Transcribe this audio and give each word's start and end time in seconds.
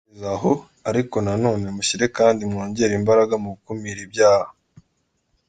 Mukomereze 0.03 0.27
aho; 0.35 0.51
ariko 0.89 1.15
na 1.25 1.33
none 1.43 1.65
mushyire 1.77 2.05
kandi 2.17 2.41
mwongere 2.51 2.91
imbaraga 2.99 3.33
mu 3.43 3.49
gukumira 3.55 3.99
ibyaha. 4.07 4.49